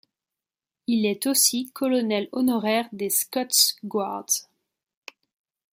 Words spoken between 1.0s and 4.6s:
est aussi colonel honoraire des Scots Guards.